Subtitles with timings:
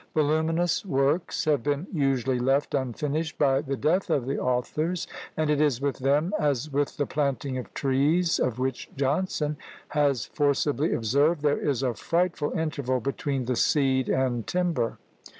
[0.15, 5.05] Voluminous works have been usually left unfinished by the death of the authors;
[5.37, 9.57] and it is with them as with the planting of trees, of which Johnson
[9.89, 14.97] has forcibly observed, "There is a frightful interval between the seed and timber."